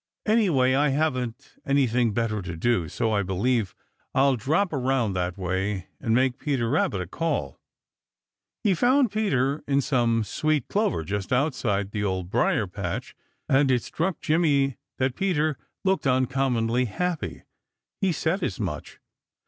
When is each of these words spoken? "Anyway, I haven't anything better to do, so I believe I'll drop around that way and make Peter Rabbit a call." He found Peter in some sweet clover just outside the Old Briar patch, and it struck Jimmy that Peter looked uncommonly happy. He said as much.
"Anyway, 0.25 0.73
I 0.73 0.89
haven't 0.89 1.53
anything 1.63 2.11
better 2.11 2.41
to 2.41 2.57
do, 2.57 2.89
so 2.89 3.11
I 3.11 3.21
believe 3.21 3.75
I'll 4.15 4.35
drop 4.35 4.73
around 4.73 5.13
that 5.13 5.37
way 5.37 5.89
and 5.99 6.15
make 6.15 6.39
Peter 6.39 6.67
Rabbit 6.71 7.01
a 7.01 7.05
call." 7.05 7.59
He 8.63 8.73
found 8.73 9.11
Peter 9.11 9.63
in 9.67 9.79
some 9.79 10.23
sweet 10.23 10.67
clover 10.67 11.03
just 11.03 11.31
outside 11.31 11.91
the 11.91 12.03
Old 12.03 12.31
Briar 12.31 12.65
patch, 12.65 13.15
and 13.47 13.69
it 13.69 13.83
struck 13.83 14.19
Jimmy 14.21 14.77
that 14.97 15.15
Peter 15.15 15.55
looked 15.85 16.07
uncommonly 16.07 16.85
happy. 16.85 17.43
He 17.99 18.11
said 18.11 18.41
as 18.41 18.59
much. 18.59 18.99